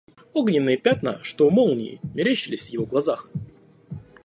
Огненные 0.33 0.77
пятна, 0.77 1.19
что 1.23 1.51
молнии, 1.51 1.99
мерещились 2.15 2.63
в 2.63 2.69
его 2.69 2.87
глазах. 2.87 3.29